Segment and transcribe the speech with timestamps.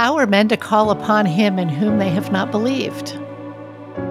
[0.00, 3.10] How are men to call upon him in whom they have not believed?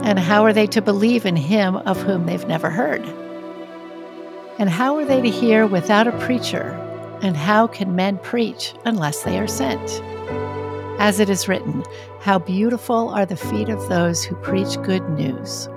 [0.03, 3.03] And how are they to believe in him of whom they've never heard?
[4.59, 6.77] And how are they to hear without a preacher?
[7.23, 9.99] And how can men preach unless they are sent?
[10.99, 11.83] As it is written,
[12.19, 15.67] How beautiful are the feet of those who preach good news.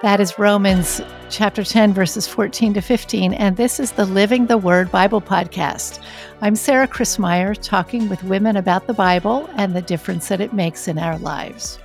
[0.00, 3.34] That is Romans chapter 10, verses 14 to 15.
[3.34, 5.98] And this is the Living the Word Bible podcast.
[6.40, 10.86] I'm Sarah Christmyer, talking with women about the Bible and the difference that it makes
[10.86, 11.80] in our lives.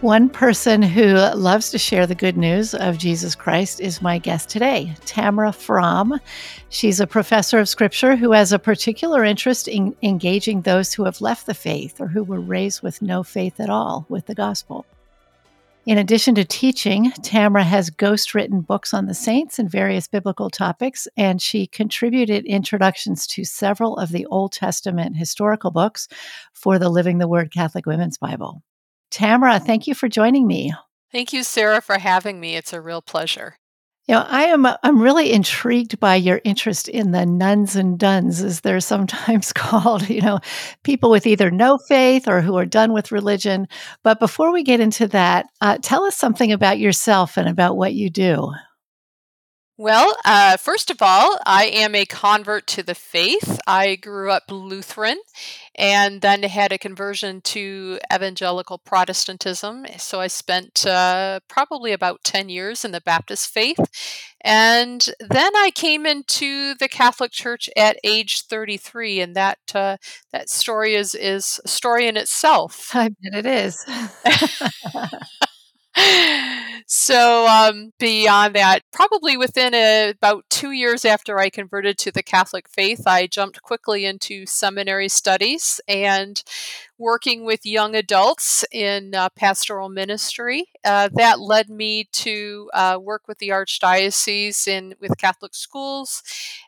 [0.00, 4.48] One person who loves to share the good news of Jesus Christ is my guest
[4.48, 6.18] today, Tamra Fromm.
[6.70, 11.20] She's a professor of scripture who has a particular interest in engaging those who have
[11.20, 14.86] left the faith or who were raised with no faith at all with the gospel.
[15.86, 21.06] In addition to teaching, Tamra has ghostwritten books on the saints and various biblical topics,
[21.16, 26.08] and she contributed introductions to several of the Old Testament historical books
[26.52, 28.64] for the Living the Word Catholic Women's Bible.
[29.12, 30.74] Tamra, thank you for joining me.
[31.12, 32.56] Thank you, Sarah, for having me.
[32.56, 33.58] It's a real pleasure.
[34.08, 38.40] You know, I am I'm really intrigued by your interest in the nones and dones,
[38.40, 40.38] as they're sometimes called, you know,
[40.84, 43.66] people with either no faith or who are done with religion.
[44.04, 47.94] But before we get into that, uh, tell us something about yourself and about what
[47.94, 48.52] you do.
[49.78, 53.60] Well, uh, first of all, I am a convert to the faith.
[53.66, 55.18] I grew up Lutheran
[55.74, 59.84] and then had a conversion to evangelical Protestantism.
[59.98, 63.78] So I spent uh, probably about 10 years in the Baptist faith.
[64.40, 69.98] And then I came into the Catholic Church at age 33, and that uh,
[70.32, 72.90] that story is is a story in itself.
[72.94, 73.84] I bet it is.
[76.86, 82.22] so um, beyond that, probably within a, about two years after I converted to the
[82.22, 86.42] Catholic faith, I jumped quickly into seminary studies and
[86.98, 90.66] working with young adults in uh, pastoral ministry.
[90.84, 96.22] Uh, that led me to uh, work with the archdiocese in with Catholic schools,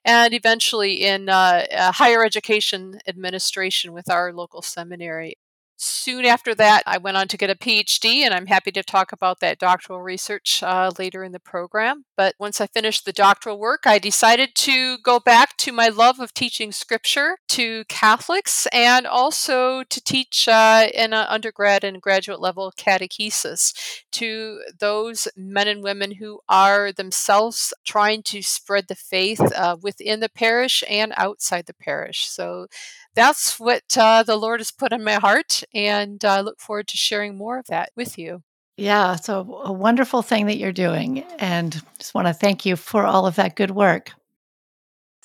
[0.04, 5.36] and eventually in uh, higher education administration with our local seminary.
[5.81, 9.12] Soon after that, I went on to get a PhD, and I'm happy to talk
[9.12, 12.05] about that doctoral research uh, later in the program.
[12.16, 16.19] But once I finished the doctoral work, I decided to go back to my love
[16.19, 22.41] of teaching scripture to Catholics and also to teach uh, in an undergrad and graduate
[22.41, 29.41] level catechesis to those men and women who are themselves trying to spread the faith
[29.55, 32.27] uh, within the parish and outside the parish.
[32.28, 32.66] So
[33.14, 36.96] that's what uh, the Lord has put in my heart, and I look forward to
[36.96, 38.42] sharing more of that with you.
[38.76, 43.04] Yeah, so a wonderful thing that you're doing, and just want to thank you for
[43.04, 44.12] all of that good work.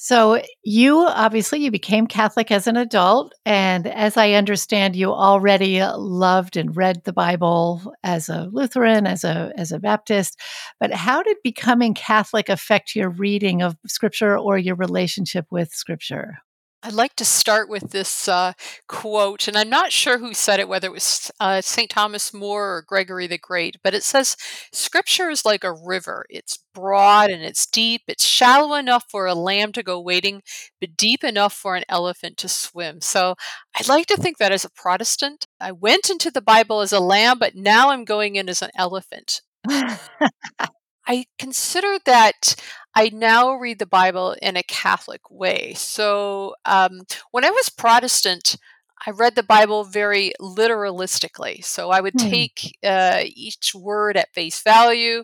[0.05, 5.81] So you obviously you became Catholic as an adult and as I understand you already
[5.81, 10.37] loved and read the Bible as a Lutheran as a as a Baptist
[10.77, 16.39] but how did becoming Catholic affect your reading of scripture or your relationship with scripture?
[16.85, 18.51] I'd like to start with this uh,
[18.89, 21.89] quote, and I'm not sure who said it, whether it was uh, St.
[21.89, 24.35] Thomas More or Gregory the Great, but it says,
[24.73, 26.25] Scripture is like a river.
[26.29, 28.01] It's broad and it's deep.
[28.09, 30.41] It's shallow enough for a lamb to go wading,
[30.81, 32.99] but deep enough for an elephant to swim.
[32.99, 33.35] So
[33.79, 36.99] I'd like to think that as a Protestant, I went into the Bible as a
[36.99, 39.41] lamb, but now I'm going in as an elephant.
[41.07, 42.55] I consider that
[42.95, 45.73] I now read the Bible in a Catholic way.
[45.75, 48.57] So um, when I was Protestant,
[49.05, 51.63] I read the Bible very literalistically.
[51.65, 52.29] So I would hmm.
[52.29, 55.23] take uh, each word at face value.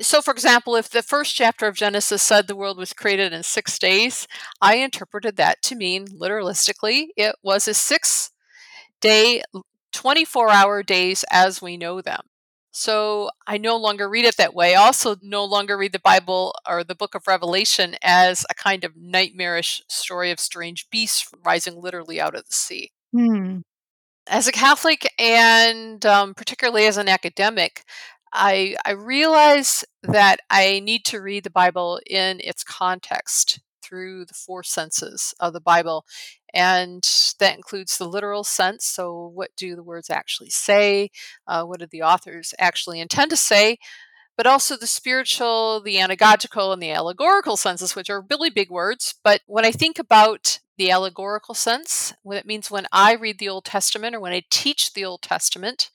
[0.00, 3.44] So, for example, if the first chapter of Genesis said the world was created in
[3.44, 4.26] six days,
[4.60, 8.32] I interpreted that to mean literalistically it was a six
[9.00, 9.42] day,
[9.92, 12.22] 24 hour days as we know them.
[12.76, 14.74] So I no longer read it that way.
[14.74, 18.82] I also no longer read the Bible or the book of Revelation as a kind
[18.82, 22.90] of nightmarish story of strange beasts rising literally out of the sea.
[23.12, 23.58] Hmm.
[24.26, 27.84] As a Catholic and um, particularly as an academic,
[28.32, 34.34] I, I realize that I need to read the Bible in its context through the
[34.34, 36.04] four senses of the Bible.
[36.52, 37.02] And
[37.40, 38.84] that includes the literal sense.
[38.86, 41.10] So, what do the words actually say?
[41.46, 43.78] Uh, what do the authors actually intend to say?
[44.36, 49.14] But also the spiritual, the anagogical, and the allegorical senses, which are really big words.
[49.22, 53.48] But when I think about the allegorical sense, what it means when I read the
[53.48, 55.90] Old Testament or when I teach the Old Testament,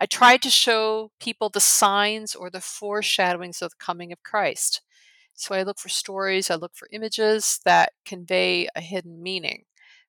[0.00, 4.80] I try to show people the signs or the foreshadowings of the coming of Christ.
[5.34, 9.64] So I look for stories, I look for images that convey a hidden meaning.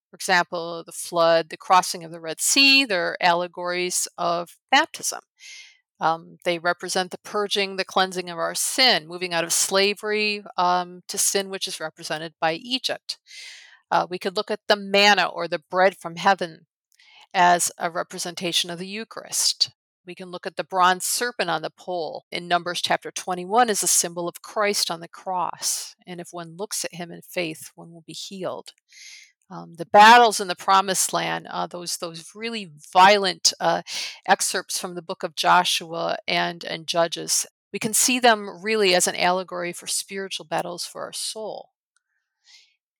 [0.09, 5.21] For example, the flood, the crossing of the Red Sea, they're allegories of baptism.
[5.99, 11.01] Um, they represent the purging, the cleansing of our sin, moving out of slavery um,
[11.07, 13.17] to sin, which is represented by Egypt.
[13.89, 16.65] Uh, we could look at the manna or the bread from heaven
[17.33, 19.71] as a representation of the Eucharist.
[20.05, 23.81] We can look at the bronze serpent on the pole in Numbers chapter 21 as
[23.81, 25.95] a symbol of Christ on the cross.
[26.05, 28.73] And if one looks at him in faith, one will be healed.
[29.49, 33.83] Um, the battles in the promised land, uh, those those really violent uh,
[34.27, 39.07] excerpts from the book of Joshua and and Judges, we can see them really as
[39.07, 41.69] an allegory for spiritual battles for our soul.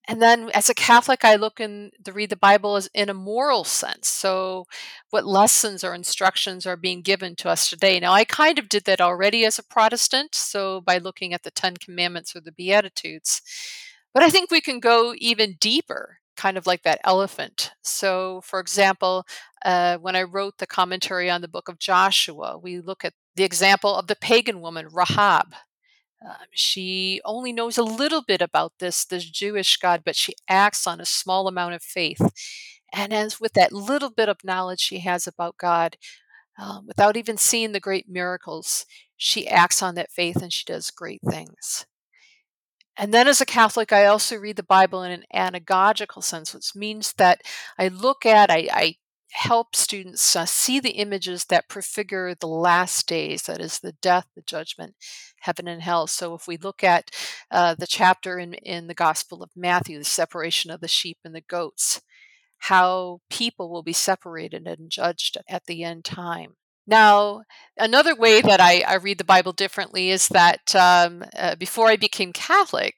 [0.07, 3.63] And then as a Catholic, I look and read the Bible as in a moral
[3.63, 4.07] sense.
[4.07, 4.66] So,
[5.10, 8.00] what lessons or instructions are being given to us today?
[8.00, 11.52] Now, I kind of did that already as a Protestant, so by looking at the
[11.52, 13.42] Ten Commandments or the Beatitudes.
[14.13, 17.72] But I think we can go even deeper kind of like that elephant.
[17.81, 19.25] So, for example,
[19.63, 23.44] uh, when I wrote the commentary on the book of Joshua, we look at the
[23.44, 25.56] example of the pagan woman, Rahab.
[26.27, 30.88] Uh, she only knows a little bit about this, this Jewish God, but she acts
[30.88, 32.22] on a small amount of faith.
[32.92, 35.98] And as with that little bit of knowledge she has about God,
[36.57, 38.86] um, without even seeing the great miracles,
[39.18, 41.86] she acts on that faith and she does great things.
[42.98, 46.75] And then as a Catholic, I also read the Bible in an anagogical sense, which
[46.75, 47.42] means that
[47.77, 48.95] I look at, I, I
[49.36, 54.26] help students uh, see the images that prefigure the last days that is, the death,
[54.34, 54.96] the judgment,
[55.42, 56.08] heaven, and hell.
[56.08, 57.12] So if we look at
[57.52, 61.36] uh, the chapter in, in the Gospel of Matthew, the separation of the sheep and
[61.36, 62.02] the goats,
[62.60, 66.56] how people will be separated and judged at the end time.
[66.88, 67.42] Now,
[67.78, 71.96] another way that I, I, read the Bible differently is that um, uh, before I
[71.96, 72.96] became Catholic,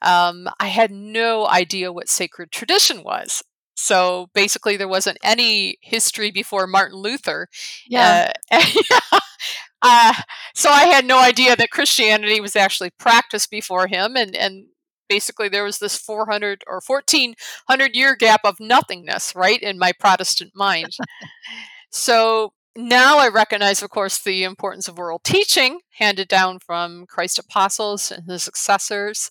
[0.00, 3.44] um, I had no idea what sacred tradition was.
[3.76, 7.48] So basically, there wasn't any history before Martin Luther.
[7.86, 8.32] Yeah.
[8.50, 8.62] Uh,
[9.82, 10.14] uh,
[10.54, 14.66] so I had no idea that Christianity was actually practiced before him, and and
[15.08, 20.52] basically there was this 400 or 1400 year gap of nothingness, right, in my Protestant
[20.54, 20.96] mind.
[21.90, 27.38] so now I recognize, of course, the importance of oral teaching handed down from Christ's
[27.38, 29.30] apostles and his successors.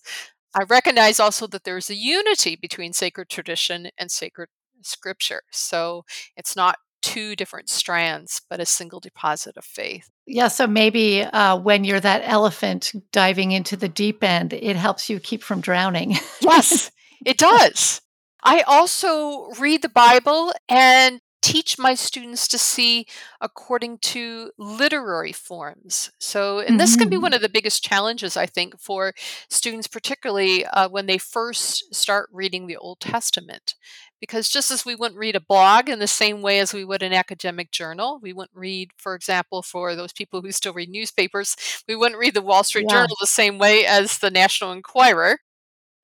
[0.56, 4.48] I recognize also that there's a unity between sacred tradition and sacred
[4.80, 5.42] scripture.
[5.52, 6.04] So
[6.34, 10.08] it's not two different strands, but a single deposit of faith.
[10.26, 15.10] Yeah, so maybe uh, when you're that elephant diving into the deep end, it helps
[15.10, 16.16] you keep from drowning.
[16.40, 16.90] yes,
[17.24, 18.00] it does.
[18.42, 23.06] I also read the Bible and teach my students to see
[23.40, 26.10] according to literary forms.
[26.18, 27.36] So, and this can be one mm-hmm.
[27.36, 29.12] of the biggest challenges, I think, for
[29.48, 33.76] students, particularly uh, when they first start reading the Old Testament.
[34.20, 37.02] Because just as we wouldn't read a blog in the same way as we would
[37.02, 41.54] an academic journal, we wouldn't read, for example, for those people who still read newspapers,
[41.86, 43.02] we wouldn't read the Wall Street yeah.
[43.02, 45.38] Journal the same way as the National Enquirer.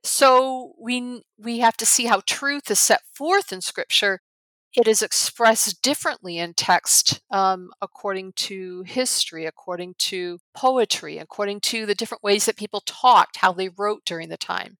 [0.04, 4.20] So we we have to see how truth is set forth in Scripture
[4.74, 11.85] it is expressed differently in text um, according to history, according to poetry, according to
[11.85, 14.78] the different ways that people talked, how they wrote during the time.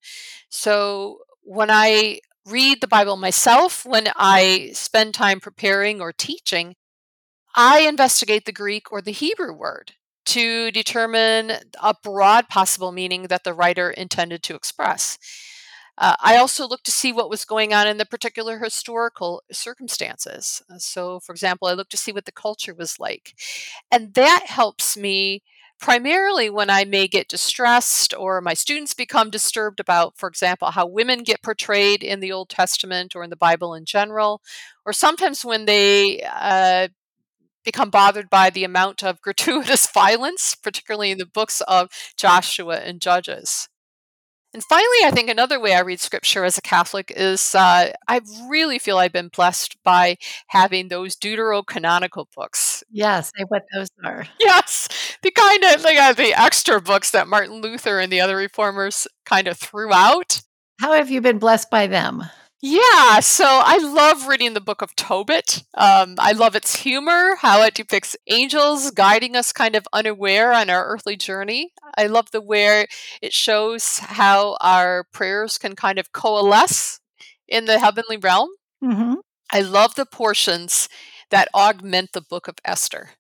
[0.49, 6.75] So when I read the Bible myself, when I spend time preparing or teaching,
[7.55, 9.93] I investigate the Greek or the Hebrew word
[10.25, 11.52] to determine
[11.83, 15.19] a broad possible meaning that the writer intended to express.
[15.99, 20.63] Uh, I also looked to see what was going on in the particular historical circumstances.
[20.71, 23.35] Uh, so, for example, I looked to see what the culture was like.
[23.91, 25.43] And that helps me
[25.81, 30.87] primarily when I may get distressed or my students become disturbed about, for example, how
[30.87, 34.41] women get portrayed in the Old Testament or in the Bible in general,
[34.87, 36.89] or sometimes when they uh,
[37.65, 43.01] become bothered by the amount of gratuitous violence, particularly in the books of Joshua and
[43.01, 43.69] Judges.
[44.54, 48.21] And finally, I think another way I read scripture as a Catholic is uh, I
[48.49, 50.18] really feel I've been blessed by
[50.49, 52.85] having those deuterocanonical books.
[52.90, 54.26] Yes, what those are.
[54.38, 54.88] Yes,
[55.23, 59.06] the kind of like uh, the extra books that Martin Luther and the other reformers
[59.25, 60.42] kind of threw out.
[60.80, 62.25] How have you been blessed by them?
[62.64, 65.64] Yeah, so I love reading the book of Tobit.
[65.75, 70.71] Um, I love its humor, how it depicts angels guiding us kind of unaware on
[70.71, 71.73] our earthly journey.
[71.99, 72.87] I love the where
[73.21, 77.00] it shows how our prayers can kind of coalesce
[77.49, 78.50] in the heavenly realm.
[78.83, 79.14] Mm-hmm.
[79.50, 80.88] I love the portions
[81.31, 83.11] that augment the book of Esther.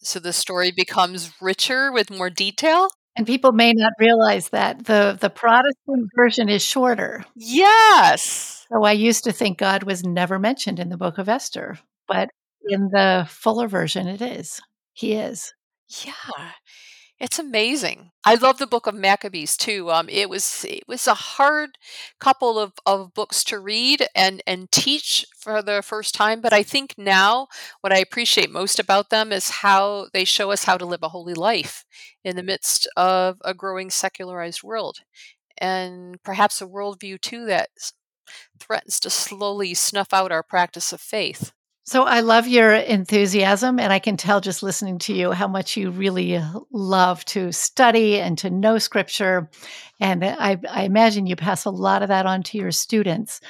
[0.00, 2.90] So the story becomes richer with more detail.
[3.16, 7.24] And people may not realize that the the Protestant version is shorter.
[7.34, 8.61] Yes.
[8.72, 12.30] So I used to think God was never mentioned in the book of Esther, but
[12.68, 14.60] in the fuller version, it is.
[14.94, 15.52] He is.
[16.04, 16.52] Yeah.
[17.20, 18.10] It's amazing.
[18.24, 19.90] I love the book of Maccabees too.
[19.92, 21.78] Um, it was it was a hard
[22.20, 26.64] couple of, of books to read and and teach for the first time, but I
[26.64, 27.46] think now
[27.80, 31.10] what I appreciate most about them is how they show us how to live a
[31.10, 31.84] holy life
[32.24, 34.98] in the midst of a growing secularized world,
[35.58, 37.70] and perhaps a worldview too that
[38.62, 41.52] threatens to slowly snuff out our practice of faith.
[41.84, 45.76] So I love your enthusiasm, and I can tell just listening to you how much
[45.76, 46.40] you really
[46.70, 49.50] love to study and to know scripture.
[49.98, 53.40] And I, I imagine you pass a lot of that on to your students.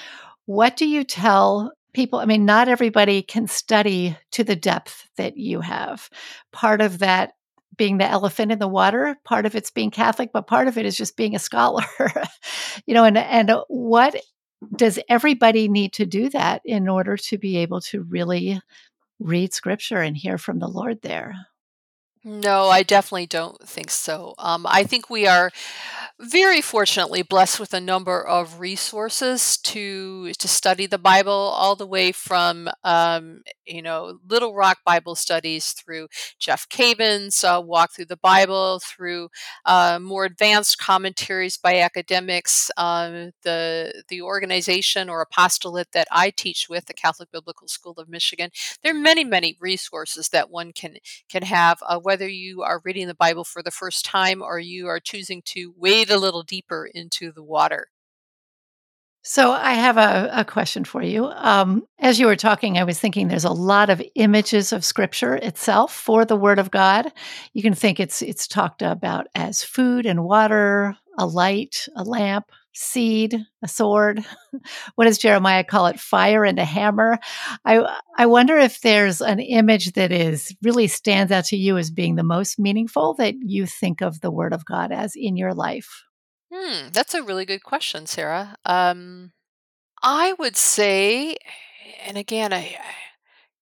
[0.46, 2.20] What do you tell people?
[2.20, 6.08] I mean, not everybody can study to the depth that you have.
[6.52, 7.34] Part of that
[7.76, 10.86] being the elephant in the water, part of it's being Catholic, but part of it
[10.86, 11.84] is just being a scholar.
[12.86, 14.16] you know, and and what
[14.76, 18.60] does everybody need to do that in order to be able to really
[19.18, 21.34] read scripture and hear from the Lord there?
[22.24, 24.34] No, I definitely don't think so.
[24.38, 25.50] Um, I think we are
[26.20, 31.86] very fortunately blessed with a number of resources to to study the Bible, all the
[31.86, 38.06] way from um, you know Little Rock Bible Studies through Jeff Cavins' uh, Walk Through
[38.06, 39.28] the Bible, through
[39.64, 42.70] uh, more advanced commentaries by academics.
[42.76, 48.08] Um, the the organization or apostolate that I teach with, the Catholic Biblical School of
[48.08, 48.50] Michigan,
[48.82, 50.96] there are many many resources that one can
[51.28, 54.86] can have, uh, whether you are reading the Bible for the first time or you
[54.88, 57.88] are choosing to wade a little deeper into the water.
[59.24, 61.26] So I have a, a question for you.
[61.26, 65.36] Um, as you were talking, I was thinking there's a lot of images of Scripture
[65.36, 67.12] itself for the Word of God.
[67.52, 72.50] You can think it's it's talked about as food and water, a light, a lamp,
[72.72, 74.24] seed, a sword.
[74.96, 75.98] What does Jeremiah call it?
[75.98, 77.18] Fire and a hammer.
[77.64, 81.90] I I wonder if there's an image that is really stands out to you as
[81.90, 85.54] being the most meaningful that you think of the Word of God as in your
[85.54, 86.04] life.
[86.52, 88.56] Hmm, that's a really good question, Sarah.
[88.66, 89.32] Um,
[90.02, 91.36] I would say,
[92.04, 92.78] and again, I,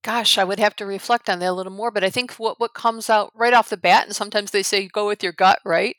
[0.05, 1.91] gosh, I would have to reflect on that a little more.
[1.91, 4.89] But I think what what comes out right off the bat, and sometimes they say
[4.89, 5.97] go with your gut, right,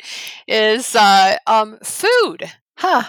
[0.48, 2.52] is uh, um, food.
[2.80, 3.04] Huh.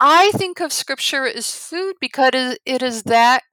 [0.00, 3.44] I think of Scripture as food because it is that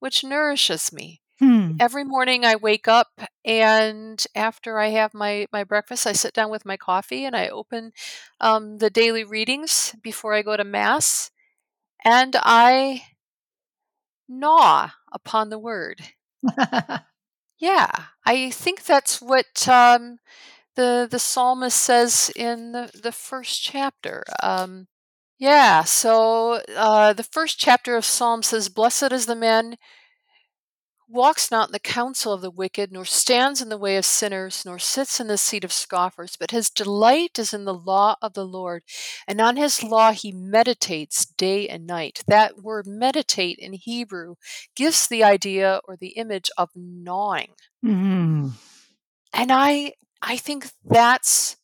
[0.00, 1.21] which nourishes me.
[1.38, 1.72] Hmm.
[1.80, 3.08] Every morning I wake up
[3.44, 7.48] and after I have my, my breakfast, I sit down with my coffee and I
[7.48, 7.92] open
[8.40, 11.30] um, the daily readings before I go to Mass
[12.04, 13.02] and I
[14.28, 16.00] gnaw upon the word.
[17.58, 17.90] Yeah,
[18.24, 20.18] I think that's what um,
[20.76, 24.24] the the psalmist says in the, the first chapter.
[24.42, 24.88] Um,
[25.38, 29.76] yeah, so uh, the first chapter of Psalm says, Blessed is the man
[31.12, 34.64] walks not in the counsel of the wicked, nor stands in the way of sinners,
[34.64, 38.34] nor sits in the seat of scoffers, but his delight is in the law of
[38.34, 38.82] the Lord,
[39.28, 42.22] and on his law he meditates day and night.
[42.26, 44.36] That word meditate in Hebrew
[44.74, 47.54] gives the idea or the image of gnawing.
[47.84, 48.52] Mhm.
[49.32, 51.56] And I I think that's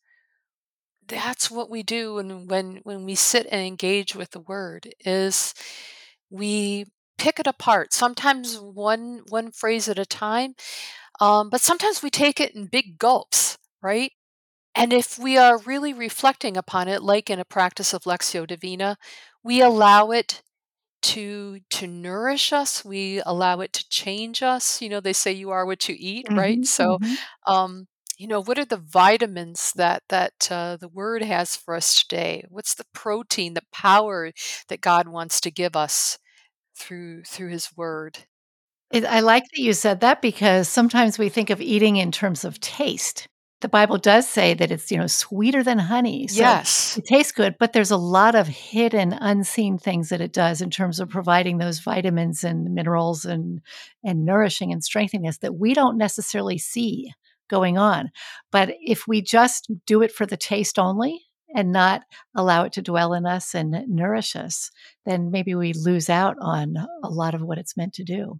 [1.07, 5.53] that's what we do when when when we sit and engage with the word is
[6.29, 6.85] we
[7.19, 10.55] pick it apart sometimes one one phrase at a time
[11.19, 14.11] um, but sometimes we take it in big gulps right?
[14.75, 18.97] And if we are really reflecting upon it like in a practice of lectio divina
[19.43, 20.43] we allow it
[21.01, 25.49] to to nourish us we allow it to change us you know they say you
[25.51, 26.59] are what you eat right?
[26.59, 27.17] Mhm, so mhm.
[27.47, 32.01] um you know what are the vitamins that that uh, the word has for us
[32.03, 32.43] today?
[32.49, 34.31] What's the protein the power
[34.69, 36.17] that god wants to give us
[36.79, 38.19] through through his word
[38.91, 42.43] It I like that you said that because sometimes we think of eating in terms
[42.43, 43.27] of taste.
[43.61, 47.31] The Bible does say that it's, you know, sweeter than honey, so yes it tastes
[47.33, 51.09] good, but there's a lot of hidden, unseen things that it does in terms of
[51.09, 53.61] providing those vitamins and minerals and
[54.03, 57.11] and nourishing and strengthening us that we don't necessarily see
[57.49, 58.11] going on.
[58.51, 61.21] But if we just do it for the taste only
[61.55, 62.03] and not
[62.35, 64.71] allow it to dwell in us and nourish us,
[65.05, 68.39] then maybe we lose out on a lot of what it's meant to do.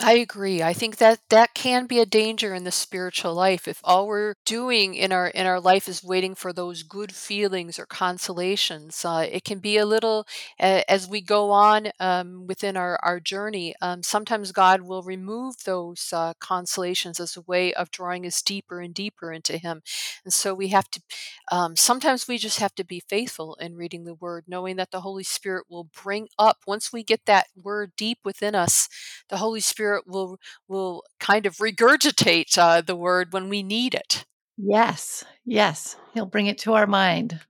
[0.00, 0.62] I agree.
[0.62, 4.34] I think that that can be a danger in the spiritual life if all we're
[4.46, 9.04] doing in our in our life is waiting for those good feelings or consolations.
[9.04, 10.26] Uh, it can be a little
[10.58, 13.74] uh, as we go on um, within our our journey.
[13.82, 18.80] Um, sometimes God will remove those uh, consolations as a way of drawing us deeper
[18.80, 19.82] and deeper into Him,
[20.24, 21.02] and so we have to.
[21.50, 25.00] Um, sometimes we just have to be faithful in reading the Word, knowing that the
[25.02, 28.88] Holy Spirit will bring up once we get that Word deep within us.
[29.28, 33.94] The Holy Spirit Spirit will will kind of regurgitate uh, the word when we need
[33.94, 34.24] it.
[34.56, 37.40] Yes, yes, He'll bring it to our mind.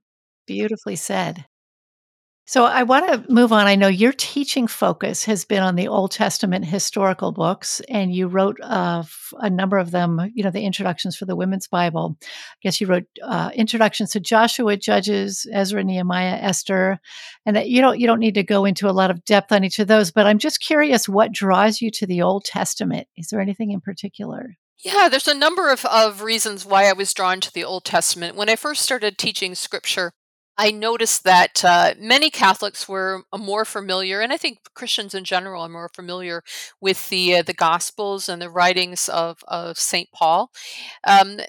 [0.47, 1.45] Beautifully said.
[2.45, 3.67] So I want to move on.
[3.67, 8.27] I know your teaching focus has been on the Old Testament historical books, and you
[8.27, 9.03] wrote uh,
[9.39, 10.19] a number of them.
[10.33, 12.17] You know, the introductions for the Women's Bible.
[12.21, 12.27] I
[12.61, 16.99] guess you wrote uh, introductions to Joshua, Judges, Ezra, Nehemiah, Esther,
[17.45, 19.63] and that you don't you don't need to go into a lot of depth on
[19.63, 20.11] each of those.
[20.11, 23.07] But I'm just curious, what draws you to the Old Testament?
[23.15, 24.57] Is there anything in particular?
[24.83, 28.35] Yeah, there's a number of, of reasons why I was drawn to the Old Testament.
[28.35, 30.11] When I first started teaching scripture,
[30.57, 35.23] I noticed that uh, many Catholics were uh, more familiar, and I think Christians in
[35.23, 36.43] general are more familiar
[36.79, 40.51] with the uh, the Gospels and the writings of of Saint Paul,
[41.05, 41.39] um,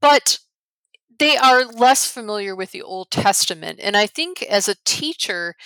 [0.00, 0.40] but
[1.18, 3.80] they are less familiar with the Old Testament.
[3.82, 5.56] And I think as a teacher,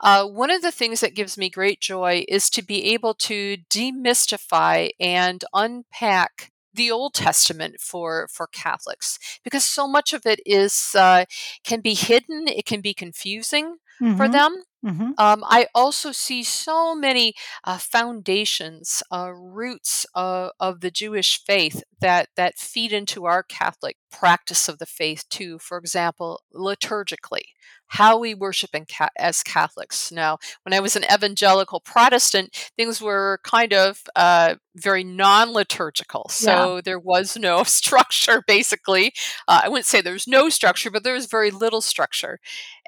[0.00, 3.58] uh, one of the things that gives me great joy is to be able to
[3.70, 10.94] demystify and unpack the Old Testament for for Catholics because so much of it is
[10.96, 11.24] uh,
[11.64, 12.48] can be hidden.
[12.48, 13.76] It can be confusing
[14.14, 14.32] for Mm-hmm.
[14.32, 14.62] them.
[14.84, 15.10] Mm-hmm.
[15.18, 21.82] Um, I also see so many uh, foundations, uh, roots uh, of the Jewish faith
[22.00, 25.58] that that feed into our Catholic practice of the faith too.
[25.58, 27.52] For example, liturgically,
[27.96, 30.10] how we worship in ca- as Catholics.
[30.12, 36.32] Now, when I was an evangelical Protestant, things were kind of uh, very non-liturgical, Yeah.
[36.32, 38.42] so there was no structure.
[38.46, 39.12] Basically,
[39.48, 42.38] uh, I wouldn't say there was no structure, but there was very little structure.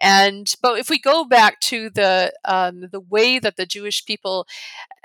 [0.00, 4.46] And but if we go back to the um, the way that the Jewish people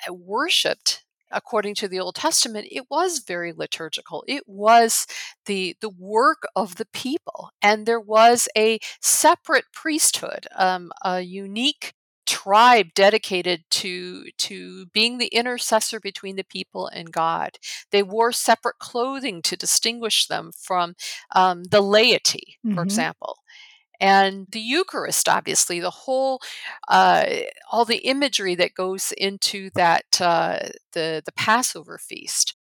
[0.09, 4.23] uh, worshipped according to the Old Testament, it was very liturgical.
[4.27, 5.05] It was
[5.45, 11.93] the the work of the people, and there was a separate priesthood, um, a unique
[12.25, 17.57] tribe dedicated to to being the intercessor between the people and God.
[17.91, 20.95] They wore separate clothing to distinguish them from
[21.35, 22.83] um, the laity, for Mm-hmm.
[22.83, 23.37] example
[23.99, 26.41] and the Eucharist, obviously, the whole,
[26.87, 27.25] uh,
[27.71, 30.59] all the imagery that goes into that, uh,
[30.93, 32.55] the the Passover feast,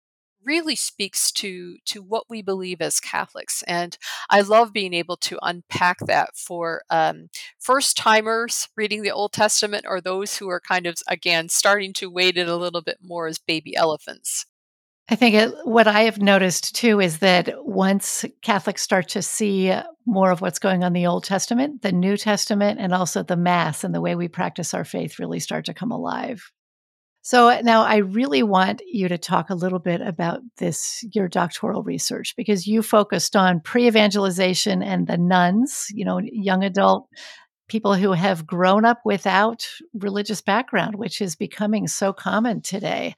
[0.44, 3.96] really speaks to to what we believe as Catholics, and
[4.30, 9.86] I love being able to unpack that for um, first timers reading the Old Testament,
[9.88, 13.26] or those who are kind of again starting to wade in a little bit more
[13.26, 14.46] as baby elephants.
[15.08, 19.74] I think it, what I have noticed too is that once Catholics start to see
[20.06, 23.36] more of what's going on in the Old Testament, the New Testament, and also the
[23.36, 26.50] Mass and the way we practice our faith really start to come alive.
[27.20, 31.28] So uh, now I really want you to talk a little bit about this, your
[31.28, 37.08] doctoral research, because you focused on pre evangelization and the nones, you know, young adult
[37.68, 43.14] people who have grown up without religious background, which is becoming so common today.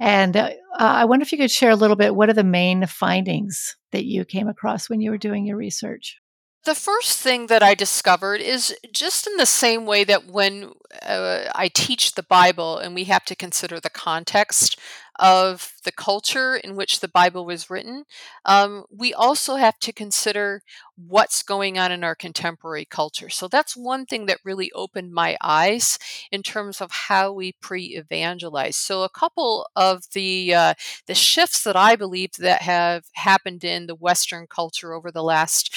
[0.00, 2.86] And uh, I wonder if you could share a little bit what are the main
[2.86, 6.16] findings that you came across when you were doing your research?
[6.64, 11.44] The first thing that I discovered is just in the same way that when uh,
[11.54, 14.78] I teach the Bible and we have to consider the context
[15.20, 18.04] of the culture in which the Bible was written,
[18.46, 20.62] um, we also have to consider
[20.96, 23.28] what's going on in our contemporary culture.
[23.28, 25.98] So that's one thing that really opened my eyes
[26.32, 28.76] in terms of how we pre-evangelize.
[28.76, 30.74] So a couple of the uh,
[31.06, 35.76] the shifts that I believe that have happened in the Western culture over the last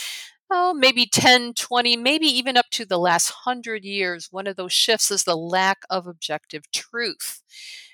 [0.55, 4.73] oh, maybe 10, 20, maybe even up to the last 100 years, one of those
[4.73, 7.41] shifts is the lack of objective truth.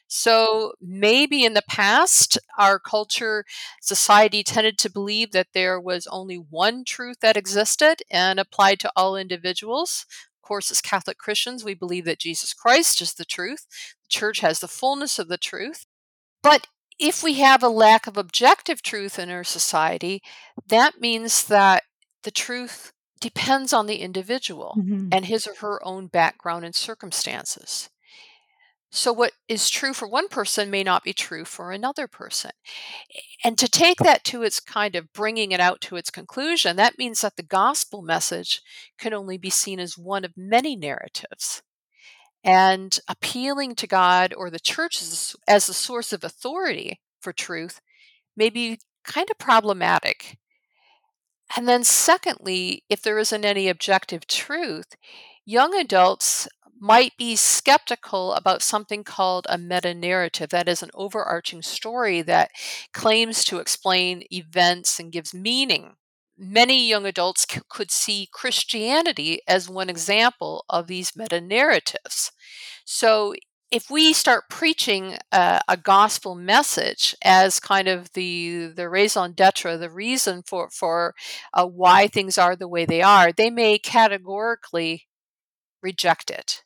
[0.09, 3.45] So maybe in the past, our culture,
[3.79, 8.91] society tended to believe that there was only one truth that existed and applied to
[8.95, 10.05] all individuals.
[10.37, 13.67] Of course, as Catholic Christians, we believe that Jesus Christ is the truth.
[14.03, 15.85] The church has the fullness of the truth.
[16.41, 16.67] But
[16.99, 20.21] if we have a lack of objective truth in our society,
[20.67, 21.83] that means that
[22.23, 25.09] the truth depends on the individual Mhm.
[25.11, 27.89] and his or her own background and circumstances.
[28.91, 32.51] So, what is true for one person may not be true for another person.
[33.43, 36.97] And to take that to its kind of bringing it out to its conclusion, that
[36.97, 38.61] means that the gospel message
[38.97, 41.61] can only be seen as one of many narratives.
[42.43, 47.81] And appealing to God or the church as, as a source of authority for truth
[48.35, 50.39] may be kind of problematic.
[51.55, 54.95] And then, secondly, if there isn't any objective truth,
[55.45, 56.47] young adults
[56.79, 60.49] might be skeptical about something called a meta narrative.
[60.49, 62.51] That is an overarching story that
[62.93, 65.95] claims to explain events and gives meaning.
[66.37, 72.31] Many young adults c- could see Christianity as one example of these meta narratives.
[72.85, 73.33] So,
[73.71, 79.77] if we start preaching a, a, gospel message as kind of the the raison d'être,
[79.77, 81.13] the reason for for
[81.53, 85.07] uh, why things are the way they are, they may categorically
[85.81, 86.63] reject it.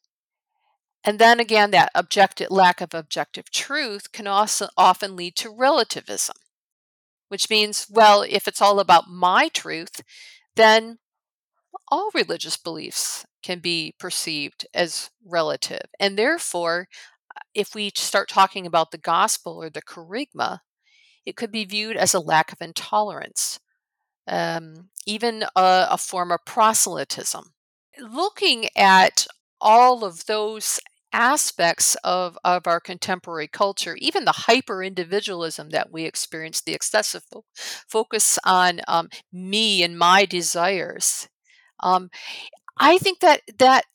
[1.03, 6.37] And then again, that objective lack of objective truth can also often lead to relativism,
[7.27, 10.01] which means, well, if it's all about my truth,
[10.55, 10.99] then
[11.89, 15.81] all religious beliefs can be perceived as relative.
[15.99, 16.87] And therefore,
[17.35, 20.59] uh, if we start talking about the gospel or the kerygma,
[21.25, 23.59] it could be viewed as a lack of intolerance,
[24.27, 27.53] um, even a, a form of proselytism.
[27.99, 29.27] Looking at
[29.59, 30.79] all of those
[31.13, 37.23] aspects of, of our contemporary culture, even the hyper individualism that we experience, the excessive
[37.31, 41.29] fo- focus on um, me and my desires.
[41.81, 42.09] Um,
[42.77, 43.85] I think that that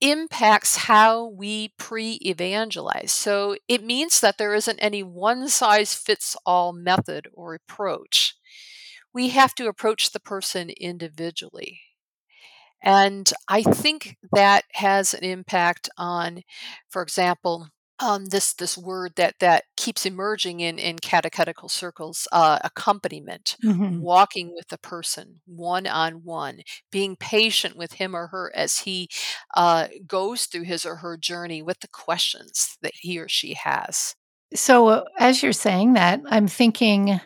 [0.00, 3.12] impacts how we pre evangelize.
[3.12, 8.36] So it means that there isn't any one size fits all method or approach.
[9.14, 11.80] We have to approach the person individually.
[12.82, 16.42] And I think that has an impact on,
[16.90, 22.58] for example, um, this this word that that keeps emerging in in catechetical circles, uh,
[22.64, 24.06] accompaniment, Mhm.
[24.06, 29.08] walking with the person one on one, being patient with him or her as he
[29.54, 34.14] uh, goes through his or her journey with the questions that he or she has.
[34.54, 37.20] So, uh, as you're saying that, I'm thinking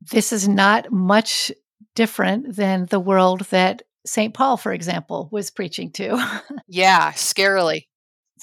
[0.00, 1.52] this is not much
[1.94, 4.34] different than the world that St.
[4.34, 6.42] Paul, for example, was preaching to.
[6.68, 7.88] Yeah, scarily.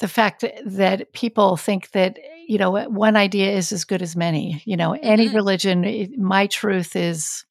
[0.01, 4.61] the fact that people think that, you know, one idea is as good as many.
[4.65, 7.45] You know, any hmm religion, my truth is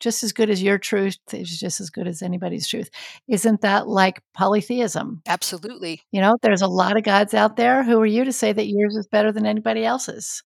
[0.00, 2.90] just as good as your truth, is just as good as anybody's truth.
[3.28, 5.22] Isn't that like polytheism?
[5.26, 6.02] Absolutely.
[6.12, 7.84] You know, there's a lot of gods out there.
[7.84, 10.42] Who are you to say that yours is better than anybody else's?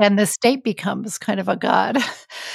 [0.00, 1.98] And the state becomes kind of a god.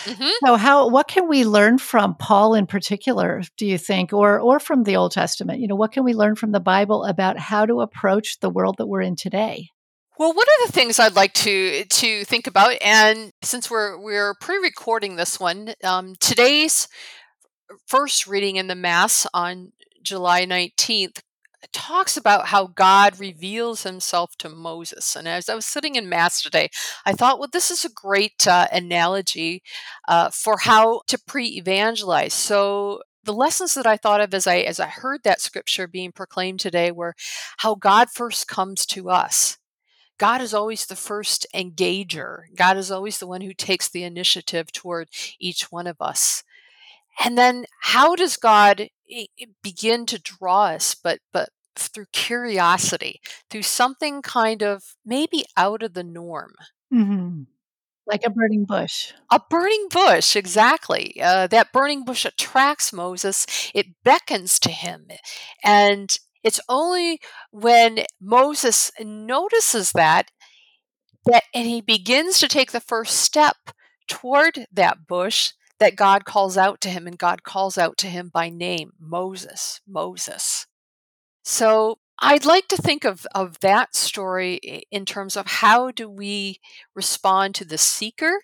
[0.06, 4.40] hmm So how what can we learn from Paul in particular, do you think, or
[4.40, 5.60] or from the Old Testament?
[5.60, 8.76] You know, what can we learn from the Bible about how to approach the world
[8.78, 9.68] that we're in today?
[10.20, 14.36] Well, one of the things I'd like to to think about, and since we're we're
[14.36, 16.88] pre-recording this one, um, today's
[17.88, 19.72] first reading in the Mass on
[20.04, 21.22] July 19th
[21.72, 25.16] talks about how God reveals himself to Moses.
[25.16, 26.70] And as I was sitting in Mass today,
[27.06, 29.62] I thought, well, this is a great uh, analogy
[30.08, 32.34] uh, for how to pre evangelize.
[32.34, 36.12] So, the lessons that I thought of as I as I heard that scripture being
[36.12, 37.16] proclaimed today were
[37.60, 39.58] how God first comes to us.
[40.18, 42.44] God is always the first engager.
[42.56, 46.44] God is always the one who takes the initiative toward each one of us
[47.24, 48.90] and then how does god
[49.62, 55.94] begin to draw us but but through curiosity through something kind of maybe out of
[55.94, 56.54] the norm
[56.94, 57.48] Mhm.
[58.06, 59.14] Like a burning bush.
[59.32, 65.08] a burning bush exactly uh, that burning bush attracts moses it beckons to him
[65.64, 67.20] and it's only
[67.52, 70.32] when moses notices that
[71.26, 73.58] that and he begins to take the first step
[74.08, 75.52] toward that bush
[75.84, 79.82] that God calls out to him and God calls out to him by name Moses
[79.88, 80.66] Moses
[81.44, 86.60] so I'd like to think of of that story in terms of how do we
[86.96, 88.40] respond to the seeker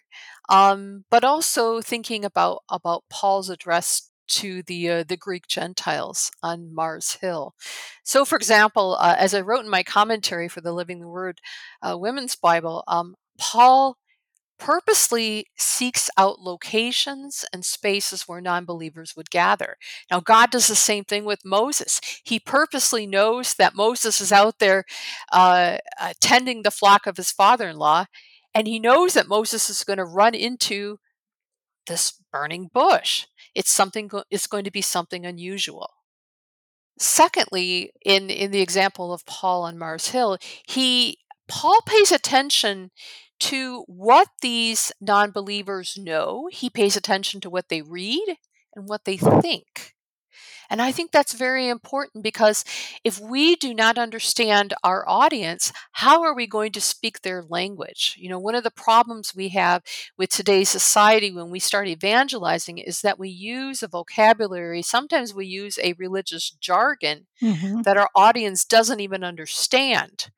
[0.49, 6.73] um, but also thinking about about Paul's address to the uh, the Greek Gentiles on
[6.73, 7.53] Mars Hill.
[8.03, 11.39] So, for example, uh, as I wrote in my commentary for the Living Word
[11.81, 13.97] uh, Women's Bible, um, Paul
[14.59, 19.77] purposely seeks out locations and spaces where non believers would gather.
[20.11, 21.99] Now, God does the same thing with Moses.
[22.23, 24.83] He purposely knows that Moses is out there
[25.31, 25.77] uh,
[26.21, 28.05] tending the flock of his father in law,
[28.53, 30.99] and he knows that Moses is going to run into
[31.87, 33.25] this burning bush.
[33.55, 34.11] It's something.
[34.29, 35.89] It's going to be something unusual.
[36.99, 41.17] Secondly, in in the example of Paul on Mars Hill, he
[41.47, 42.91] Paul pays attention
[43.39, 46.49] to what these non-believers know.
[46.51, 48.37] He pays attention to what they read
[48.75, 49.93] and what they think.
[50.69, 52.63] And I think that's very important because
[53.03, 58.15] if we do not understand our audience, how are we going to speak their language?
[58.19, 59.83] You know, one of the problems we have
[60.17, 65.45] with today's society when we start evangelizing is that we use a vocabulary, sometimes we
[65.45, 67.83] use a religious jargon Mhm.
[67.83, 70.31] that our audience doesn't even understand.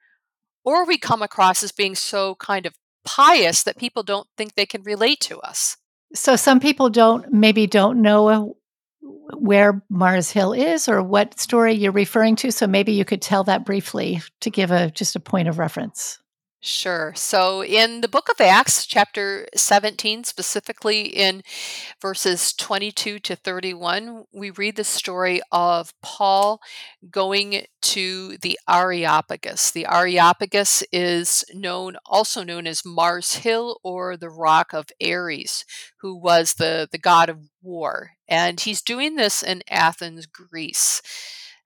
[0.64, 4.66] Or we come across as being so kind of pious that people don't think they
[4.66, 5.78] can relate to us.
[6.14, 8.58] So some people don't maybe don't know
[9.34, 12.52] where Mars Hill is or what story you're referring to.
[12.52, 16.20] So maybe you could tell that briefly to give a just a point of reference.
[16.64, 17.12] Sure.
[17.16, 21.42] So in the book of Acts, chapter 17, specifically in
[22.00, 26.62] verses 22 to 31, we read the story of Paul
[27.10, 29.72] going to the Areopagus.
[29.72, 35.66] The Areopagus is known also known as Mars Hill or the Rock of Ares,
[36.02, 38.12] who was the, the god of war.
[38.28, 41.02] And he's doing this in Athens, Greece.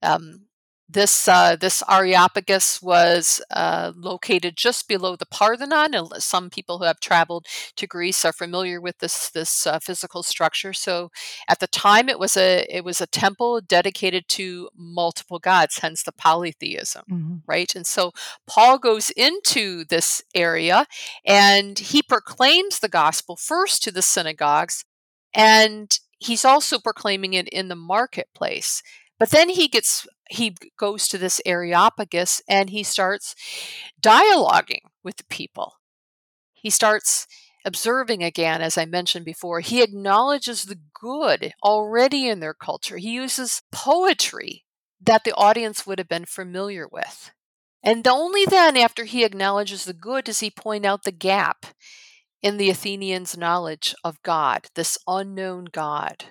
[0.01, 0.45] Um,
[0.87, 5.93] this uh, this Areopagus was uh, located just below the Parthenon.
[5.95, 7.45] And some people who have traveled
[7.77, 10.73] to Greece are familiar with this this uh, physical structure.
[10.73, 11.09] So,
[11.47, 16.03] at the time, it was a it was a temple dedicated to multiple gods, hence
[16.03, 17.43] the polytheism, Mhm.
[17.47, 17.73] right?
[17.75, 18.11] And so,
[18.47, 20.85] Paul goes into this area
[21.25, 24.83] and he proclaims the gospel first to the synagogues,
[25.33, 28.81] and he's also proclaiming it in the marketplace.
[29.19, 33.35] But then he gets he goes to this Areopagus and he starts
[34.01, 35.73] dialoguing with the people.
[36.53, 37.27] He starts
[37.63, 39.59] observing again, as I mentioned before.
[39.59, 42.97] He acknowledges the good already in their culture.
[42.97, 44.65] He uses poetry
[45.01, 47.31] that the audience would have been familiar with.
[47.83, 51.67] And only then, after he acknowledges the good, does he point out the gap
[52.45, 56.25] in the Athenians' knowledge of God, this unknown God.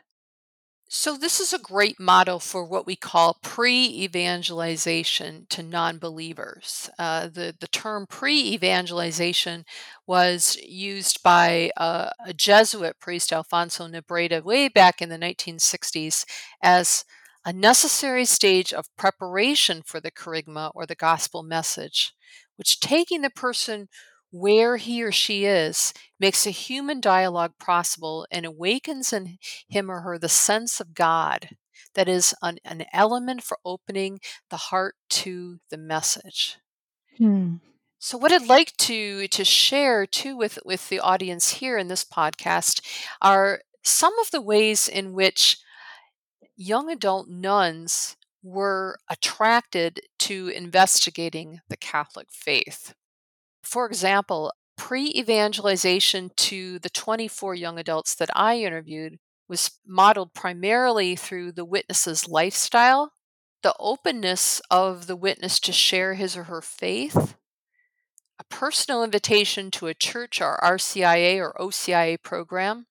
[0.96, 6.88] So, this is a great model for what we call pre evangelization to non believers.
[6.96, 9.64] Uh, the, the term pre evangelization
[10.06, 16.24] was used by uh, a Jesuit priest, Alfonso Nebreda, way back in the 1960s
[16.62, 17.04] as
[17.44, 22.14] a necessary stage of preparation for the kerygma or the gospel message,
[22.54, 23.88] which taking the person
[24.34, 30.00] where he or she is makes a human dialogue possible and awakens in him or
[30.00, 31.50] her the sense of God
[31.94, 34.18] that is an, an element for opening
[34.50, 36.56] the heart to the message.
[37.16, 37.58] Hmm.
[38.00, 42.04] So what I'd like to to share too with with the audience here in this
[42.04, 42.80] podcast
[43.22, 45.58] are some of the ways in which
[46.56, 52.94] young adult nones were attracted to investigating the Catholic faith.
[53.74, 61.16] For example, pre evangelization to the 24 young adults that I interviewed was modeled primarily
[61.16, 63.10] through the witness's lifestyle,
[63.64, 67.34] the openness of the witness to share his or her faith,
[68.38, 72.86] a personal invitation to a church or RCIA or OCIA program,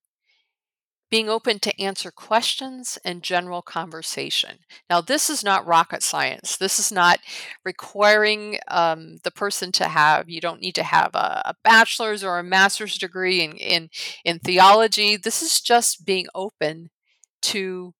[1.14, 4.58] being open to answer questions and general conversation.
[4.90, 6.56] Now, this is not rocket science.
[6.56, 7.20] This is not
[7.64, 12.40] requiring um, the person to have, you don't need to have a, a bachelor's or
[12.40, 13.90] a master's degree in, in,
[14.24, 15.16] in theology.
[15.16, 16.90] This is just being open
[17.42, 17.94] to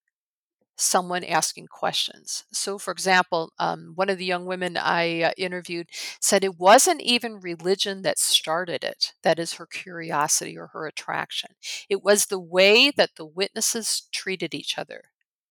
[0.76, 2.44] someone asking questions.
[2.52, 5.88] So, for example, um, one of the young women I uh, interviewed
[6.20, 11.50] said it wasn't even religion that started it, that is her curiosity or her attraction.
[11.88, 15.04] It was the way that the witnesses treated each other.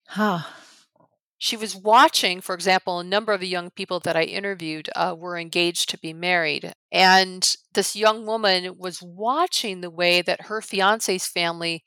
[0.07, 0.41] Huh.
[1.37, 5.13] She was watching, for example, a number of the young people that I interviewed uh,
[5.17, 6.71] were engaged to be married.
[6.89, 11.83] And this young woman was watching the way that her fiance's family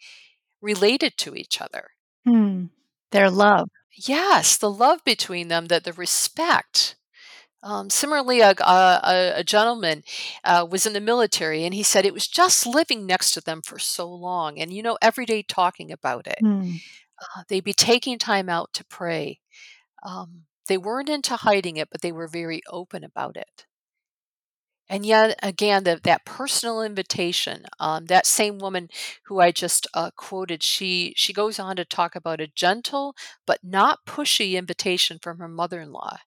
[0.61, 1.89] related to each other.
[2.27, 2.67] Hmm.
[3.13, 3.69] Their love.
[3.97, 6.97] Yes, the love between them, that the respect.
[7.63, 10.03] Um, similarly, a, a, a gentleman
[10.45, 13.63] uh, was in the military, and he said it was just living next to them
[13.63, 16.39] for so long, and you know, every day talking about it.
[16.41, 16.75] Hmm.
[17.21, 19.41] Uh, they'd be taking time out to pray.
[20.03, 23.65] Um, they weren't into hiding it, but they were very open about it.
[24.89, 27.65] And yet again, the, that personal invitation.
[27.81, 28.89] Um, that same woman
[29.27, 33.15] who I just uh, quoted, she she goes on to talk about a gentle
[33.47, 36.19] but not pushy invitation from her mother-in-law.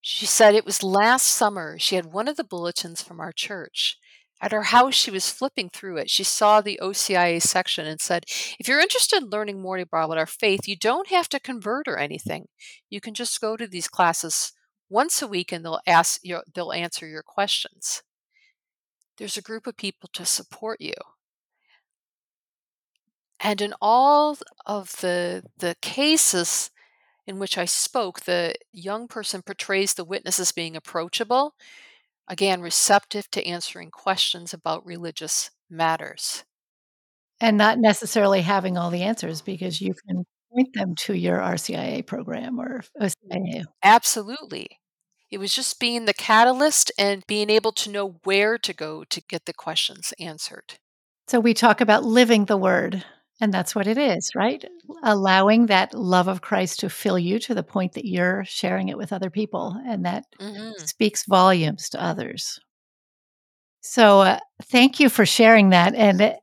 [0.00, 1.78] She said it was last summer.
[1.78, 3.96] She had one of the bulletins from our church.
[4.40, 6.10] At her house, she was flipping through it.
[6.10, 8.24] She saw the OCIA section and said,
[8.60, 11.98] If you're interested in learning more about our faith, you don't have to convert or
[11.98, 12.46] anything.
[12.88, 14.52] You can just go to these classes
[14.90, 18.02] once a week and they'll ask your, they'll answer your questions.
[19.18, 20.94] There's a group of people to support you.
[23.40, 26.70] And in all of the the cases
[27.26, 31.54] in which I spoke, the young person portrays the witness as being approachable,
[32.28, 36.44] again, receptive to answering questions about religious matters.
[37.40, 40.24] And not necessarily having all the answers because you can
[40.58, 43.64] point them to your RCIA program or OCIA.
[43.82, 44.68] Absolutely.
[45.30, 49.20] It was just being the catalyst and being able to know where to go to
[49.22, 50.78] get the questions answered.
[51.28, 53.04] So we talk about living the word,
[53.40, 54.64] and that's what it is, right?
[55.02, 58.98] Allowing that love of Christ to fill you to the point that you're sharing it
[58.98, 62.58] with other people, and that hmm speaks volumes to others.
[63.80, 65.94] So, uh, thank you for sharing that.
[65.94, 66.34] And uh,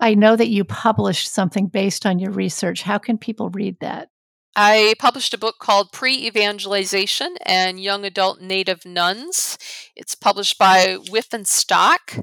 [0.00, 2.82] I know that you published something based on your research.
[2.82, 4.08] How can people read that?
[4.56, 9.58] I published a book called Pre Evangelization and Young Adult Native Nones.
[9.94, 12.16] It's published by Wipf and Stock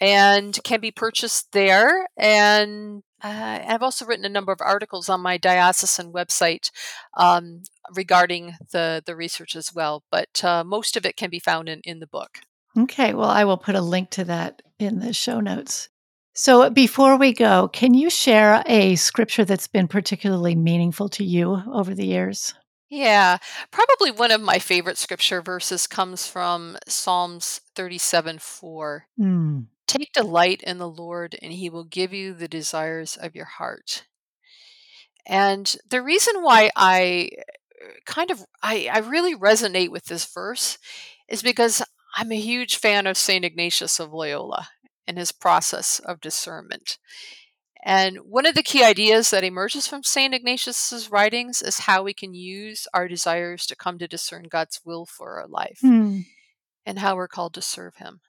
[0.00, 2.06] and can be purchased there.
[2.16, 6.70] And uh, I've also written a number of articles on my diocesan website
[7.16, 7.62] um,
[7.94, 11.80] regarding the, the research as well, but uh, most of it can be found in,
[11.84, 12.40] in the book.
[12.76, 15.88] Okay, well, I will put a link to that in the show notes.
[16.36, 21.62] So, before we go, can you share a scripture that's been particularly meaningful to you
[21.72, 22.54] over the years?
[22.90, 23.38] Yeah,
[23.70, 29.06] probably one of my favorite scripture verses comes from Psalms 37 4.
[29.20, 29.66] Mm.
[29.86, 34.04] Take delight in the Lord, and he will give you the desires of your heart.
[35.24, 37.30] And the reason why I
[37.80, 40.78] uh, kind of I, I really resonate with this verse
[41.28, 41.80] is because
[42.16, 43.44] I'm a huge fan of St.
[43.44, 44.66] Ignatius of Loyola
[45.06, 46.98] and his process of discernment.
[47.84, 50.32] And one of the key ideas that emerges from St.
[50.34, 55.04] Ignatius's writings is how we can use our desires to come to discern God's will
[55.04, 56.24] for our life Mm.
[56.86, 58.20] and how we're called to serve him.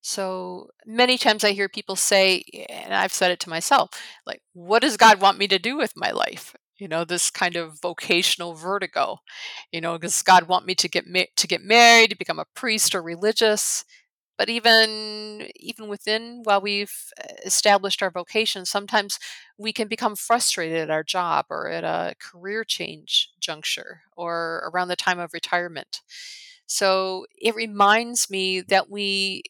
[0.00, 3.90] So many times I hear people say, and I've said it to myself,
[4.24, 6.54] like, what does God want me to do with my life?
[6.76, 9.18] You know, this kind of vocational vertigo.
[9.72, 12.44] You know, does God want me to get ma- to get married, to become a
[12.54, 13.84] priest or religious?
[14.38, 19.18] But even even within, while we've uh, established our vocation, sometimes
[19.58, 24.88] we can become frustrated at our job or at a career change juncture or around
[24.88, 26.02] the time of retirement.
[26.66, 29.42] So it reminds me that we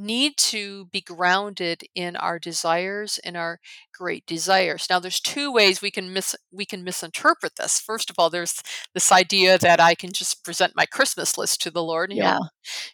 [0.00, 3.60] need to be grounded in our desires and our
[3.92, 4.86] great desires.
[4.90, 7.80] Now there's two ways we can mis we can misinterpret this.
[7.80, 8.60] First of all, there's
[8.94, 12.38] this idea that I can just present my Christmas list to the Lord and Yeah.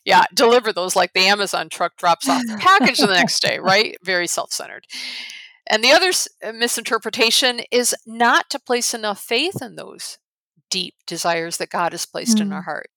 [0.05, 3.97] yeah, deliver those like the Amazon truck drops off the package the next day, right?
[4.05, 4.87] Very self-centered.
[5.69, 10.19] And the other s- uh, misinterpretation is not to place enough faith in those
[10.71, 12.65] deep desires that God has placed in our Mm.
[12.65, 12.91] heart.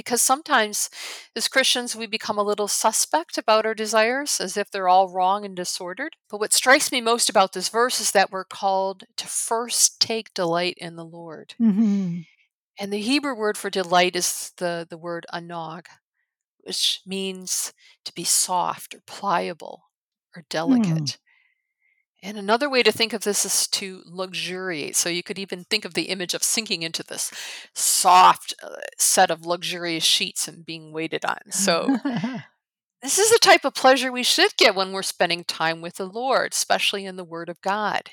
[0.00, 0.90] Because sometimes
[1.36, 5.44] as Christians, we become a little suspect about our desires as if they're all wrong
[5.44, 6.16] and disordered.
[6.30, 10.34] But what strikes me most about this verse is that we're called to first take
[10.34, 11.56] delight in the Lord.
[11.58, 12.24] Mhm.
[12.78, 15.86] And the Hebrew word for delight is the, the word anog,
[16.60, 17.72] which means
[18.04, 19.90] to be soft or pliable
[20.36, 21.12] or Mm.
[22.22, 24.94] And another way to think of this is to luxuriate.
[24.94, 27.32] So you could even think of the image of sinking into this
[27.74, 31.38] soft uh, set of luxurious sheets and being waited on.
[31.50, 31.96] So
[33.02, 36.06] this is the type of pleasure we should get when we're spending time with the
[36.06, 38.10] Lord, especially in the Word of God.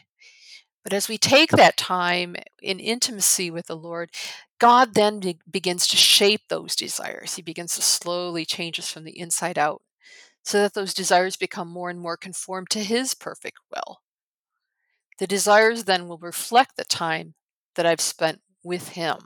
[0.85, 4.09] But as we take that time in intimacy with the Lord,
[4.57, 7.35] God then be- begins to shape those desires.
[7.35, 9.81] He begins to slowly change us from the inside out
[10.47, 14.01] so that those desires become more and more conformed to His perfect will.
[15.19, 17.35] The desires then will reflect the time
[17.75, 19.17] that I've spent with Him.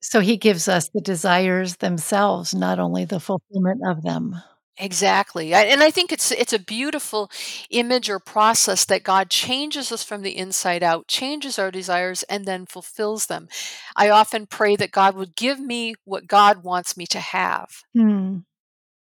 [0.00, 4.36] so he gives us the desires themselves, not only the fulfillment of them.
[4.78, 5.54] Exactly.
[5.54, 7.30] And I think it's it's a beautiful
[7.70, 12.44] image or process that God changes us from the inside out, changes our desires and
[12.44, 13.48] then fulfills them.
[13.96, 17.70] I often pray that God would give me what God wants me to have.
[17.96, 18.44] Mm.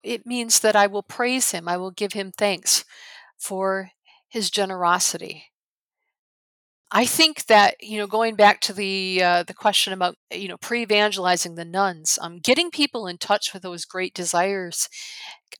[0.04, 2.84] It means that I will praise him, I will give him thanks
[3.38, 3.90] for
[4.28, 5.50] his generosity.
[6.92, 10.56] I think that you know, going back to the uh, the question about you know
[10.58, 14.88] pre-evangelizing the nones, um, getting people in touch with those great desires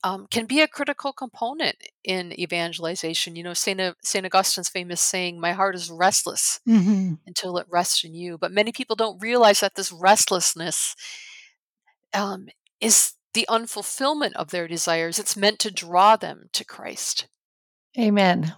[0.03, 3.35] um, can be a critical component in evangelization.
[3.35, 7.19] You know, Saint A- Saint Augustine's famous saying, "My heart is restless Mhm.
[7.27, 10.95] until it rests in you." But many people don't realize that this restlessness
[12.13, 12.47] um,
[12.79, 15.19] is the unfulfillment of their desires.
[15.19, 17.27] It's meant to draw them to Christ.
[17.99, 18.55] Amen.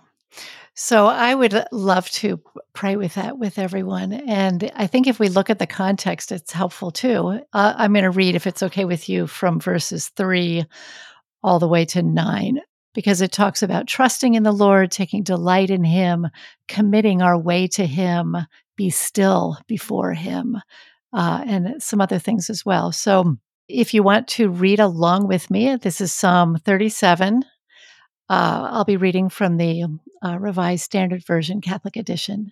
[0.73, 2.39] So I would love to
[2.73, 4.13] pray with that with everyone.
[4.13, 7.41] And I think if we look at the context, it's helpful too.
[7.51, 10.65] Uh, I'm going to read, if it's okay with you, from verses three
[11.43, 12.61] all the way to nine.
[12.97, 16.25] because it talks about trusting in the Lord, taking delight in Him,
[16.67, 18.35] committing our way to Him,
[18.75, 20.57] be still before Him,
[21.13, 22.91] uh, and some other things as well.
[22.91, 23.37] So,
[23.67, 27.43] if you want to read along with me, this is Psalm 37.
[28.29, 29.85] Uh, I'll be reading from the
[30.23, 32.51] uh, Revised Standard Version Catholic Edition.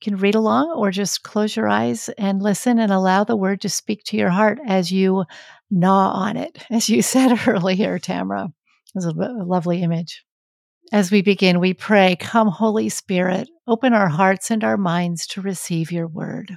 [0.00, 3.60] You can read along or just close your eyes and listen and allow the word
[3.62, 5.24] to speak to your heart as you
[5.70, 8.52] gnaw on it, as you said earlier, Tamra.
[8.94, 10.24] It a lovely image.
[10.90, 15.42] As we begin, we pray, Come, Holy Spirit, open our hearts and our minds to
[15.42, 16.56] receive your word.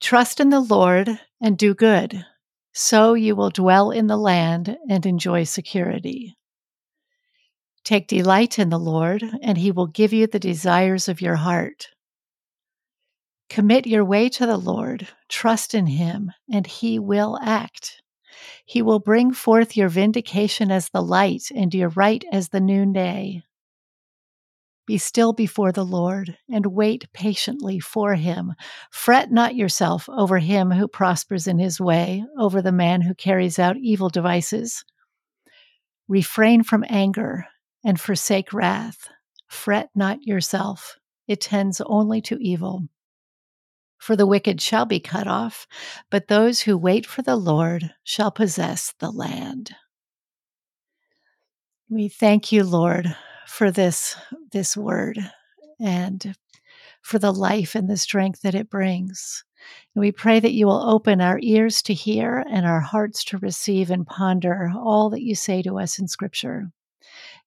[0.00, 2.24] Trust in the Lord and do good,
[2.72, 6.36] so you will dwell in the land and enjoy security.
[7.84, 11.88] Take delight in the Lord, and he will give you the desires of your heart.
[13.48, 18.02] Commit your way to the Lord, trust in him, and he will act.
[18.66, 23.42] He will bring forth your vindication as the light and your right as the noonday.
[24.88, 28.54] Be still before the Lord and wait patiently for him.
[28.90, 33.58] Fret not yourself over him who prospers in his way, over the man who carries
[33.58, 34.86] out evil devices.
[36.08, 37.46] Refrain from anger
[37.84, 39.10] and forsake wrath.
[39.46, 42.84] Fret not yourself, it tends only to evil.
[43.98, 45.66] For the wicked shall be cut off,
[46.10, 49.72] but those who wait for the Lord shall possess the land.
[51.90, 53.14] We thank you, Lord,
[53.48, 54.14] for this
[54.52, 55.18] this word
[55.80, 56.36] and
[57.02, 59.44] for the life and the strength that it brings.
[59.94, 63.38] And we pray that you will open our ears to hear and our hearts to
[63.38, 66.70] receive and ponder all that you say to us in Scripture.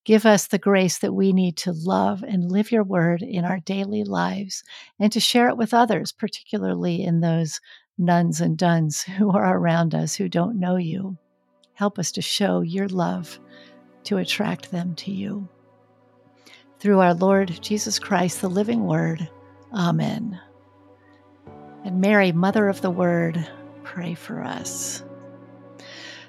[0.03, 3.59] Give us the grace that we need to love and live your word in our
[3.59, 4.63] daily lives
[4.99, 7.61] and to share it with others, particularly in those
[7.99, 11.17] nones and dones who are around us who don't know you.
[11.73, 13.39] Help us to show your love
[14.05, 15.47] to attract them to you.
[16.81, 19.29] Through our Lord Jesus Christ, the living Word.
[19.71, 20.41] Amen.
[21.85, 23.47] And Mary, Mother of the Word,
[23.83, 25.03] pray for us.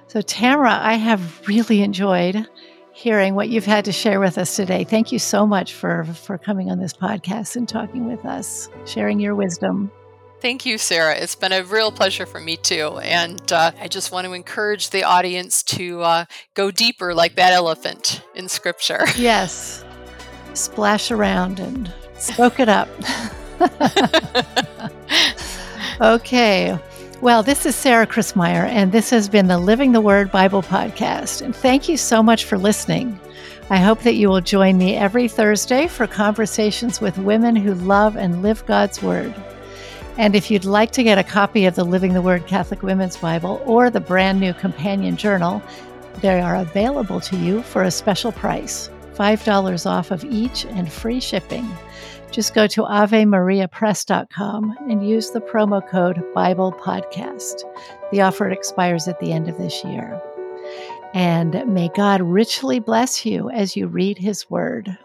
[0.08, 2.46] So, Tamra, I have really enjoyed
[2.92, 4.84] hearing what you've had to share with us today.
[4.84, 9.20] Thank you so much for, for coming on this podcast and talking with us, sharing
[9.20, 9.90] your wisdom.
[10.42, 11.16] Thank you, Sarah.
[11.16, 12.98] It's been a real pleasure for me too.
[13.02, 17.54] And uh, I just want to encourage the audience to uh, go deeper like that
[17.54, 19.06] elephant in scripture.
[19.16, 19.82] Yes
[20.54, 22.88] splash around and soak it up.
[26.00, 26.78] okay.
[27.20, 31.40] Well, this is Sarah Christmyer, and this has been the Living the Word Bible podcast.
[31.40, 33.18] And thank you so much for listening.
[33.70, 38.16] I hope that you will join me every Thursday for conversations with women who love
[38.16, 39.34] and live God's Word.
[40.18, 43.16] And if you'd like to get a copy of the Living the Word Catholic Women's
[43.16, 45.62] Bible or the brand new companion journal,
[46.20, 48.90] they are available to you for a special price.
[49.22, 51.68] $5 off of each and free shipping.
[52.32, 57.62] Just go to AveMariaPress.com and use the promo code Bible Podcast.
[58.10, 60.20] The offer expires at the end of this year.
[61.14, 64.98] And may God richly bless you as you read His Word.